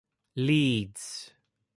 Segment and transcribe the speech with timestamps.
[0.35, 1.29] Leeds.